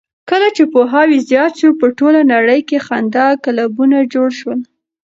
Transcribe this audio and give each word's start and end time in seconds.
کله 0.29 0.47
چې 0.55 0.63
پوهاوی 0.73 1.19
زیات 1.29 1.53
شو، 1.59 1.69
په 1.79 1.87
ټوله 1.97 2.21
نړۍ 2.33 2.59
کې 2.69 2.77
خندا 2.87 3.27
کلبونه 3.45 3.97
جوړ 4.13 4.29
شول. 4.39 4.59